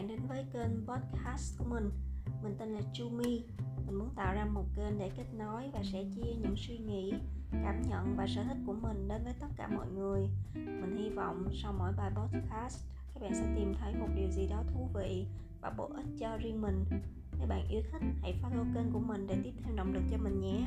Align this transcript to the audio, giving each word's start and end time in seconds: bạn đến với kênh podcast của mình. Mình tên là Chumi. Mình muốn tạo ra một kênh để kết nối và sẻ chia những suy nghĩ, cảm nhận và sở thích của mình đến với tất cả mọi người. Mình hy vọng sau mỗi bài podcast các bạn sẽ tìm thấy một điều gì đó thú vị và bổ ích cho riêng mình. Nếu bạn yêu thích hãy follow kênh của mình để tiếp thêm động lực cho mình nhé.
bạn 0.00 0.08
đến 0.08 0.20
với 0.28 0.44
kênh 0.52 0.86
podcast 0.86 1.58
của 1.58 1.64
mình. 1.64 1.90
Mình 2.42 2.54
tên 2.58 2.68
là 2.68 2.80
Chumi. 2.92 3.44
Mình 3.86 3.94
muốn 3.98 4.08
tạo 4.16 4.34
ra 4.34 4.44
một 4.44 4.64
kênh 4.76 4.98
để 4.98 5.10
kết 5.16 5.24
nối 5.38 5.70
và 5.72 5.82
sẻ 5.92 6.04
chia 6.14 6.34
những 6.42 6.56
suy 6.56 6.78
nghĩ, 6.78 7.12
cảm 7.52 7.82
nhận 7.88 8.16
và 8.16 8.26
sở 8.26 8.44
thích 8.44 8.56
của 8.66 8.72
mình 8.72 9.08
đến 9.08 9.24
với 9.24 9.32
tất 9.40 9.46
cả 9.56 9.68
mọi 9.68 9.86
người. 9.94 10.28
Mình 10.54 10.96
hy 10.96 11.10
vọng 11.10 11.48
sau 11.62 11.72
mỗi 11.78 11.92
bài 11.96 12.10
podcast 12.16 12.84
các 13.14 13.22
bạn 13.22 13.34
sẽ 13.34 13.52
tìm 13.56 13.74
thấy 13.80 13.94
một 13.94 14.08
điều 14.16 14.30
gì 14.30 14.46
đó 14.46 14.62
thú 14.74 14.88
vị 14.94 15.26
và 15.60 15.70
bổ 15.70 15.90
ích 15.96 16.06
cho 16.18 16.36
riêng 16.36 16.60
mình. 16.60 16.84
Nếu 17.38 17.48
bạn 17.48 17.68
yêu 17.68 17.82
thích 17.92 18.02
hãy 18.22 18.40
follow 18.42 18.74
kênh 18.74 18.92
của 18.92 19.00
mình 19.00 19.26
để 19.26 19.36
tiếp 19.44 19.52
thêm 19.64 19.76
động 19.76 19.92
lực 19.92 20.02
cho 20.10 20.16
mình 20.16 20.40
nhé. 20.40 20.66